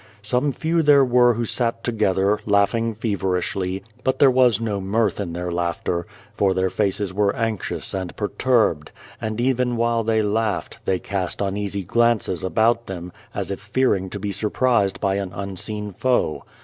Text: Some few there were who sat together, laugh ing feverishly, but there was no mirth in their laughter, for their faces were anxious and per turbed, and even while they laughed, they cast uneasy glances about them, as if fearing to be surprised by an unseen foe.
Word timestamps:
Some 0.23 0.51
few 0.51 0.81
there 0.81 1.05
were 1.05 1.35
who 1.35 1.45
sat 1.45 1.83
together, 1.83 2.39
laugh 2.47 2.73
ing 2.73 2.95
feverishly, 2.95 3.83
but 4.03 4.17
there 4.17 4.31
was 4.31 4.59
no 4.59 4.81
mirth 4.81 5.19
in 5.19 5.33
their 5.33 5.51
laughter, 5.51 6.07
for 6.33 6.55
their 6.55 6.71
faces 6.71 7.13
were 7.13 7.35
anxious 7.35 7.93
and 7.93 8.15
per 8.15 8.29
turbed, 8.29 8.89
and 9.21 9.39
even 9.39 9.77
while 9.77 10.03
they 10.03 10.23
laughed, 10.23 10.79
they 10.85 10.97
cast 10.97 11.39
uneasy 11.39 11.83
glances 11.83 12.43
about 12.43 12.87
them, 12.87 13.11
as 13.35 13.51
if 13.51 13.59
fearing 13.59 14.09
to 14.09 14.17
be 14.17 14.31
surprised 14.31 14.99
by 14.99 15.17
an 15.17 15.31
unseen 15.35 15.91
foe. 15.93 16.45